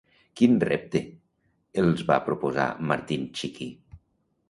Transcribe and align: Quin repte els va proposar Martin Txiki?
Quin 0.39 0.55
repte 0.63 1.01
els 1.83 2.03
va 2.09 2.19
proposar 2.33 2.69
Martin 2.93 3.33
Txiki? 3.37 3.73